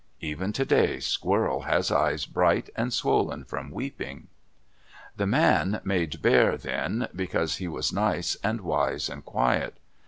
[0.21, 4.29] Even today Squirrel has eyes bright and swollen from weeping.
[5.15, 9.77] The man made Bear then, because he was nice and wise and quiet.